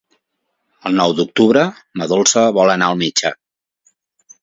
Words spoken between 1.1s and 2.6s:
d'octubre na Dolça